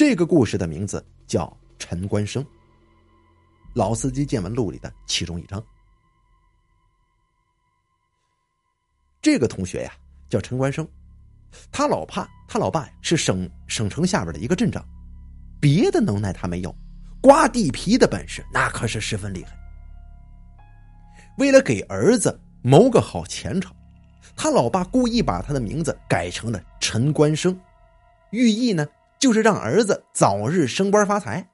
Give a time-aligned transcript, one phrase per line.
[0.00, 2.42] 这个故事的名字叫陈官生。
[3.74, 5.62] 老司机见闻录里的其中一章。
[9.20, 9.92] 这个同学呀
[10.30, 10.88] 叫陈官生，
[11.70, 14.82] 他老怕他老爸是省省城下边的一个镇长，
[15.60, 16.74] 别的能耐他没有，
[17.20, 19.52] 刮地皮的本事那可是十分厉害。
[21.36, 23.70] 为了给儿子谋个好前程，
[24.34, 27.54] 他老爸故意把他的名字改成了陈官生，
[28.30, 28.88] 寓意呢
[29.20, 31.48] 就是让儿子早日升官发财。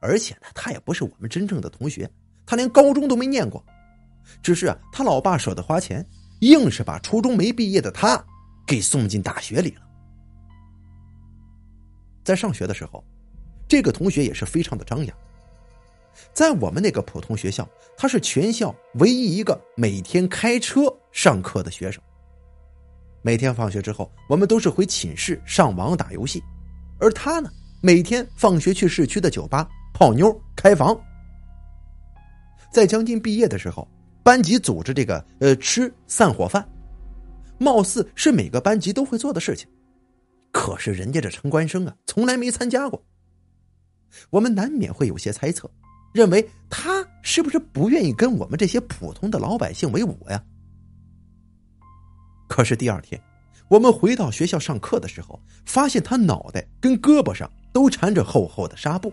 [0.00, 2.08] 而且呢，他也不是我们真正的同学，
[2.44, 3.64] 他连高中都没念过，
[4.42, 6.06] 只是啊，他老爸舍得花钱，
[6.40, 8.22] 硬是把初中没毕业的他
[8.66, 9.80] 给送进大学里了。
[12.22, 13.02] 在上学的时候，
[13.66, 15.16] 这个同学也是非常的张扬。
[16.32, 20.82] 在我们那个普通学校，他是全校唯一一个每天开车
[21.12, 22.02] 上课的学生。
[23.24, 26.42] 每天放学之后，我们都是回寝室上网打游戏，
[26.98, 27.50] 而他呢，
[27.80, 29.66] 每天放学去市区的酒吧。
[29.94, 30.94] 泡妞、开房，
[32.70, 33.88] 在将近毕业的时候，
[34.22, 36.68] 班级组织这个呃吃散伙饭，
[37.56, 39.66] 貌似是每个班级都会做的事情。
[40.52, 43.02] 可是人家这陈官生啊，从来没参加过。
[44.28, 45.70] 我们难免会有些猜测，
[46.12, 50.44] 认为他是不是不愿意跟我们这些普通的老百姓为伍呀？
[52.46, 53.20] 可是第二天，
[53.68, 59.12] 我们回到学校上课的时候，发现他脑袋跟胳膊上都缠着厚厚的纱布。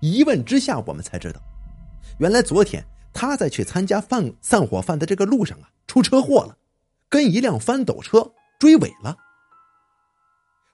[0.00, 1.40] 一问之下，我们才知道，
[2.18, 6.56] 原来昨天他在去参加饭散伙饭的这个路上啊，出车祸了，
[7.08, 9.16] 跟一辆翻斗车追尾了。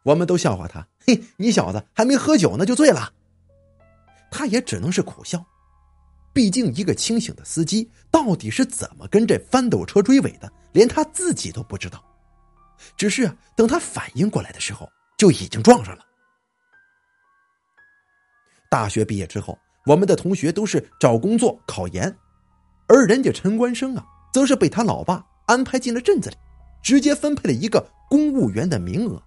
[0.04, 3.12] 我们都笑话他：“嘿，你小子还没喝酒呢就醉了。”
[4.30, 5.44] 他也只能是苦笑，
[6.38, 12.00] 毕竟一个清醒的司机到底是怎么跟这翻斗车追尾的，连他自己都不知道。
[12.96, 16.04] 只是啊等他反应过来的时候，就已经撞上了。
[18.70, 22.16] 大学毕业之后，我们的同学都是找工作、考研，
[22.86, 26.36] 而人家陈官生啊，则是被他老爸安排进了镇子里，
[26.80, 29.20] 直接分配了一个公务员的名额。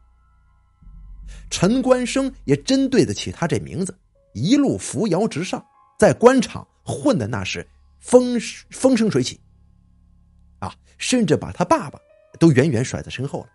[1.50, 3.94] 陈官生也真对得起他这名字，
[4.34, 5.62] 一路扶摇直上，
[6.00, 7.68] 在官场混的那是
[8.00, 9.40] 风风生水起，
[10.60, 12.00] 啊，甚至把他爸爸
[12.40, 13.50] 都远远甩在身后了。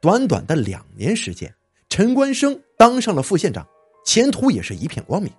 [0.00, 1.52] 短短的两年时间，
[1.88, 3.66] 陈官生当上了副县长。
[4.06, 5.32] 前途也是一片光明，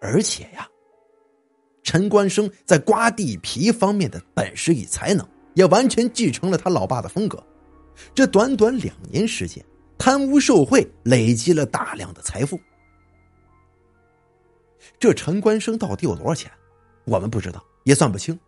[0.00, 0.68] 而且呀，
[1.84, 7.40] 陈官生在刮地皮方面的本事与才能，也完全继承了他老爸的风格。
[8.12, 9.64] 这短短两年时间，
[9.96, 12.58] 贪污受贿，累积了大量的财富。
[14.98, 16.50] 这陈官生到底有多少钱，
[17.04, 18.38] 我们不知道，也算不清。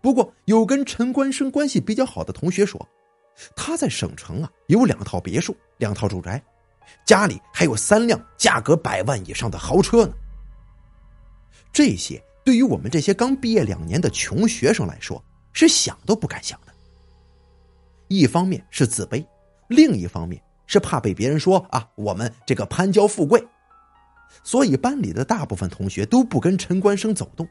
[0.00, 2.88] 不过有跟陈官生关系比较好的同学说，
[3.54, 6.42] 他在省城啊有两套别墅，两套住宅。
[7.04, 10.12] 家里还有三辆价格百万以上的豪车呢。
[11.72, 15.22] 这些对于我们这些刚毕业两年的穷学生来说，
[15.52, 16.72] 是想都不敢想的。
[18.08, 19.24] 一方面是自卑，
[19.68, 23.46] 另一方面是怕被别人说啊，我们这个攀交富贵。
[24.42, 27.46] 所以班里的大部分同学都不跟陈官生走动，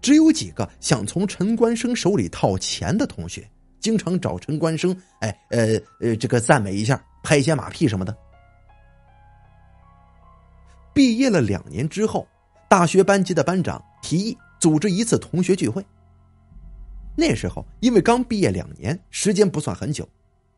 [0.00, 3.48] 只有几个想从陈官生手里套钱的同学，
[3.80, 8.16] 经常找陈官生，哎，呃呃，这个赞美一下，拍一些马屁什么的。
[10.92, 12.26] 毕业了两年之后，
[12.68, 15.84] 大学班级的班长提议组织一次同学聚会。
[17.16, 20.08] 那时候因为刚毕业两年，时间不算很久，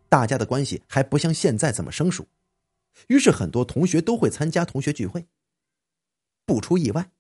[0.09, 2.27] 大家的关系还不像现在这么生疏，
[3.09, 5.27] 于是很多同学都会参加同学聚会。
[6.45, 7.11] 不出意外，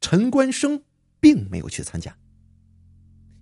[0.00, 0.82] 陈官生
[1.20, 2.16] 并没有去参加。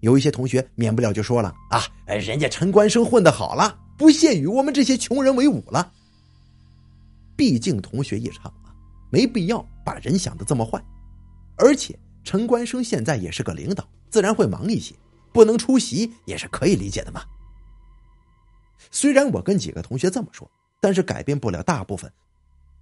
[0.00, 5.92] 有一些同学免不了就说了：“啊，人家陈官生混得好了，不屑与我们这些穷人为伍了。”
[7.36, 8.52] 毕竟同学一场。
[9.14, 10.82] 没必要把人想的这么坏，
[11.58, 11.94] 而且
[12.24, 14.94] 陈官生现在也是个领导，自然会忙一些，
[15.34, 17.22] 不能出席也是可以理解的嘛。
[18.90, 20.50] 虽然我跟几个同学这么说，
[20.82, 22.12] 但是改变不了大部分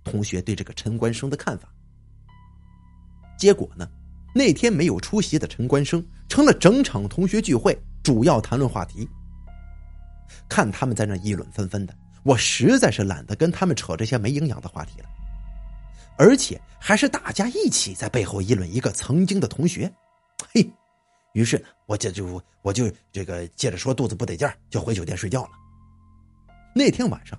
[0.02, 1.69] 同学对这个陈官生的看法。
[3.38, 3.87] 结果呢，
[4.35, 9.06] 那天没有出席的陈官生成了整场同学聚会主要谈论话题。
[10.49, 15.06] 看他们在那议论纷纷的，我实在是懒得跟他们扯这些没营养的话题了。
[16.17, 19.93] 而且还是大家一起在背后议论一个曾经的同学，
[20.55, 20.67] 嘿，
[21.35, 25.50] 于是呢，我这就我就这个接着说肚子不得劲儿，就回酒店睡觉了。
[26.75, 27.38] 那天晚上，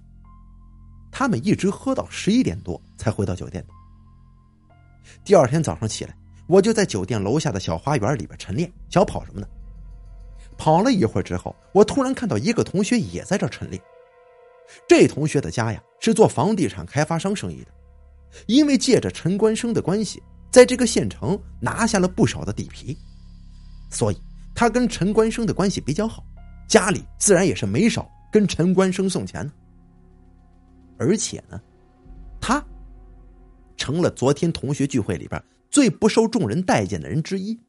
[1.12, 3.64] 他们一直喝到十一点多才回到酒店。
[5.24, 6.16] 第二天早上起来，
[6.48, 9.48] 我就在酒店楼下的小花园里边晨练小跑什么的。
[10.58, 13.82] 跑了一会儿之后，我突然看到一个同学也在这晨练。
[14.88, 17.72] 这同学的家呀是做房地产开发商生意的，
[18.48, 22.98] 因为借着陈官生的关系，在这个县城拿下了不少的地皮，
[23.90, 24.22] 所以
[24.56, 26.24] 他跟陈官生的关系比较好，
[26.70, 29.52] 家里自然也是没少跟陈官生送钱呢。
[31.02, 31.60] 而且呢，
[32.40, 32.64] 他
[33.76, 37.60] 成了昨天同学聚会里边最不受众人待见的人之一，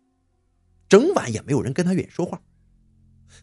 [0.87, 2.39] 整晚也没有人跟他愿意说话。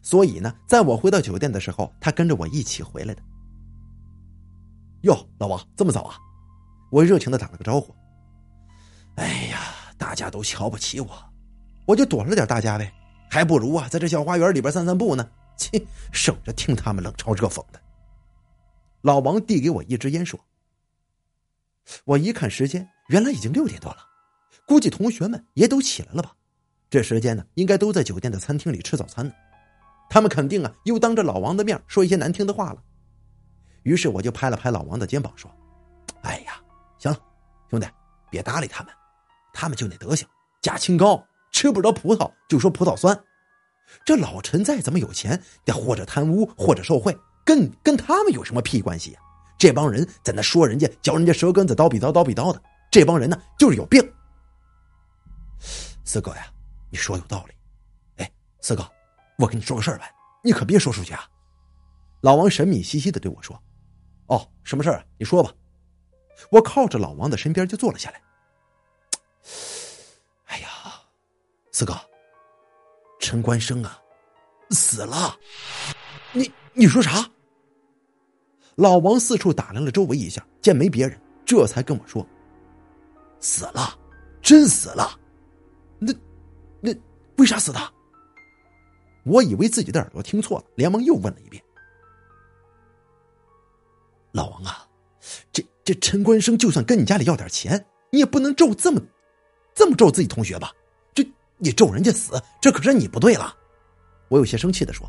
[0.00, 3.20] 所以呢，在我回到酒店的时候，他跟着我一起回来的。
[5.00, 6.16] 哟，老王这么早啊？
[6.92, 7.92] 我热情的打了个招呼。
[9.16, 9.58] 哎呀，
[9.98, 11.10] 大家都瞧不起我，
[11.84, 12.92] 我就躲着点大家呗，
[13.28, 17.80] 还不如啊在这小花园里边散散步呢，切，省着听他们冷嘲热讽的。
[19.02, 20.38] 老王递给我一支烟，说
[22.04, 23.98] ：“我一看时间，原来已经六点多了，
[24.66, 26.34] 估计同学们也都起来了吧？
[26.90, 29.32] 这时间呢，应该都在酒店的餐厅里吃早餐呢。
[30.10, 32.82] 他们肯定啊，又当着老王的面说一些难听的话了。”
[33.84, 35.50] 于是我就拍了拍老王的肩膀，说
[36.20, 36.60] ：“哎呀，
[36.98, 37.18] 行了，
[37.70, 37.86] 兄弟，
[38.30, 38.92] 别搭理他们，
[39.54, 40.28] 他们就那德行，
[40.60, 43.18] 假清高，吃不着葡萄就说葡萄酸。
[44.04, 49.20] 这老陈再怎么有钱，得或者贪污，或者受贿，跟跟他们有什么屁关系呀？
[49.58, 54.00] 这帮人在那说人家，嚼人家舌根子，叨比叨叨比叨的，这帮人呢就是有病。
[56.04, 56.46] 四哥呀，
[56.90, 57.54] 你说有道理。
[58.16, 58.32] 哎，
[58.62, 58.90] 四哥，
[59.36, 60.10] 我跟你说个事儿呗，
[60.42, 61.28] 你可别说出去啊。”
[62.22, 63.62] 老王神秘兮兮的对我说。
[64.28, 65.04] 哦，什么事儿？
[65.18, 65.52] 你说吧。
[66.50, 68.22] 我靠着老王的身边就坐了下来。
[70.46, 70.68] 哎呀，
[71.70, 71.94] 四哥，
[73.20, 74.00] 陈官生啊，
[74.70, 75.36] 死了！
[76.32, 77.28] 你你说啥？
[78.76, 82.26] 老王四处打量了周围一下，见没别人，这才跟我说
[83.40, 83.98] ：“死了，
[84.40, 85.18] 真死了。”
[85.98, 86.12] 那
[86.80, 86.94] 那
[87.36, 87.78] 为啥死的？
[89.24, 91.62] 我以为自己的耳朵听错了，连忙又问了一遍。
[94.32, 94.86] 老王啊，
[95.52, 98.98] 这这陈官生就算跟你家里要点钱，你也不能咒这么，
[99.74, 100.72] 这么咒自己同学吧？
[101.12, 101.22] 这
[101.58, 103.54] 你咒人家死，这可是你不对了。
[104.28, 105.06] 我有些生气的说：“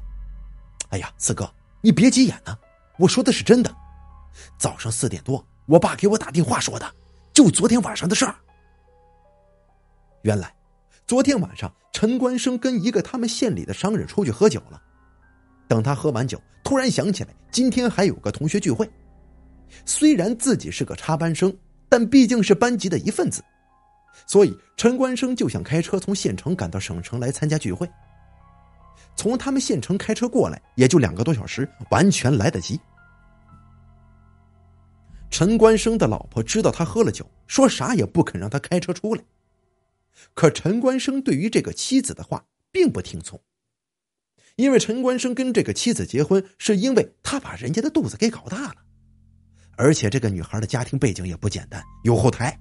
[0.92, 1.52] 哎呀，四哥，
[1.82, 2.58] 你别急眼呢，
[2.98, 3.74] 我说的是真的。
[4.58, 6.90] 早上四点多，我爸给我打电话说的，
[7.34, 8.36] 就昨天晚上的事儿。
[10.22, 10.54] 原来，
[11.08, 14.82] 昨天晚上陈关生跟一个他们县里的商人出去喝酒了，
[15.68, 18.90] 等他喝完酒，突然想起来今天还有个同学聚会。”
[19.86, 21.56] 虽然自己是个插班生，
[21.88, 23.42] 但毕竟是班级的一份子，
[24.28, 27.90] 所以陈关生就想开车从县城赶到省城来参加聚会。
[29.22, 32.80] 从他们县城开车过来也就两个多小时，完全来得及。
[35.30, 39.24] 陈官生的老婆知道他喝了酒，说啥也不肯让他开车出来。
[40.34, 43.40] 可陈官生对于这个妻子的话并不听从，
[44.56, 48.78] 因为陈官生跟这个妻子结婚，是因为他把人家的肚子给搞大了。
[49.78, 52.60] 而且这个女孩的家庭背景也不简单，有后台。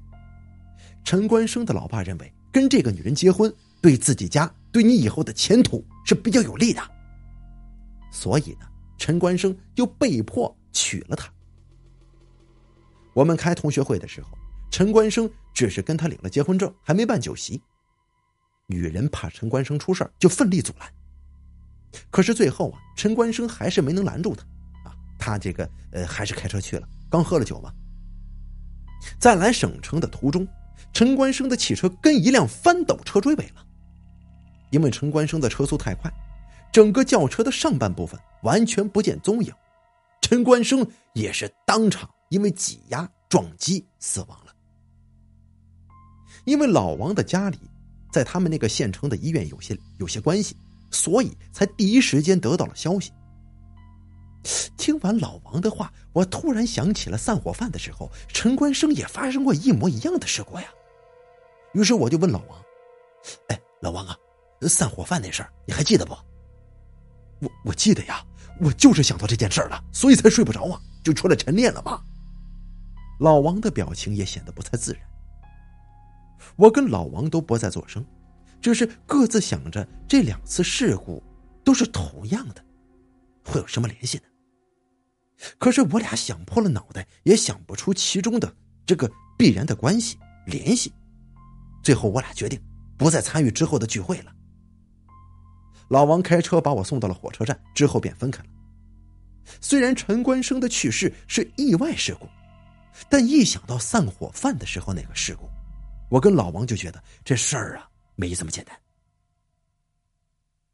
[1.04, 6.82] 陈官生的老爸认为，跟这个女人结婚对自己家、对你以后的前途是比较有利的。
[8.12, 8.66] 所以呢，
[8.98, 11.32] 陈官生就被迫娶了她。
[13.14, 14.28] 我们开同学会的时候，
[14.70, 17.60] 陈官生只是跟她领了结婚证，还没办酒席。
[18.66, 20.88] 女人怕陈官生出事就奋力阻拦。
[22.10, 24.44] 可是最后啊，陈官生还是没能拦住她，
[24.88, 26.88] 啊，他这个呃，还是开车去了。
[27.10, 27.72] 刚喝了酒嘛，
[29.18, 30.46] 在来省城的途中，
[30.92, 33.66] 陈官生的汽车跟一辆翻斗车追尾了。
[34.70, 36.10] 因为陈冠生的车速太快，
[36.72, 39.52] 整个轿车的上半部分完全不见踪影，
[40.20, 44.54] 陈冠生也是当场因为挤压撞击死亡了。
[46.44, 47.58] 因为老王的家里
[48.12, 50.56] 在他们那个县城的医院有些有些关系，
[50.90, 53.12] 所以才第一时间得到了消息。
[54.78, 60.64] 听完老王的话，我突然想起了散伙饭的时候，陈冠生也发生过一模一样的事故呀。
[61.74, 62.58] 于是我就问老王
[63.48, 64.16] ：“哎，老王啊，
[64.68, 66.12] 散伙饭那事儿你还记得不
[67.40, 68.24] ？”“我我记得呀，
[68.60, 72.04] 我就是想到这件事了，所以才睡不着啊，就出来晨练了吧。”
[73.20, 75.02] 老王的表情也显得不太自然。
[76.56, 78.04] 我跟老王都不再作声，
[78.60, 81.22] 只是各自想着这两次事故
[81.62, 82.64] 都是同样的，
[83.44, 84.24] 会有什么联系呢？
[85.58, 90.92] 可是我俩想破了脑袋也想不出其中的这个必然的关系联系，
[91.82, 92.62] 最后我俩决定
[92.98, 94.32] 不再参与之后的聚会了。
[95.90, 98.48] 老王开车把我送到了火车站，之后便分开了。
[99.60, 102.28] 虽然陈官生的去世是意外事故，
[103.08, 105.50] 但一想到散伙饭的时候那个事故，
[106.08, 108.78] 我跟老王就觉得这事儿啊没这么简单。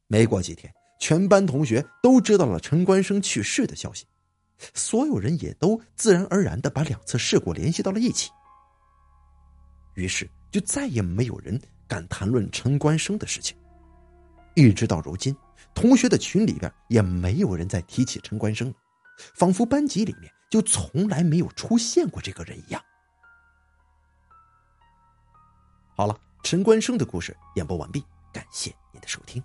[0.07, 0.71] 没过几天，
[1.01, 4.05] 全班同学都知道了陈官生去世的消息。
[4.75, 8.31] 所有人也都自然而然的把两次事故联系到了一起。
[9.95, 11.59] 于是，就再也没有人
[11.89, 13.57] 敢谈论陈关生的事情。
[14.57, 15.37] 一直到如今，
[15.75, 18.75] 同学的群里边也没有人再提起陈冠生，
[19.35, 22.83] 仿佛班级里面就从来没有出现过这个人一样。
[25.95, 29.43] 好了，陈冠生的故事演播完毕，感谢您的收听。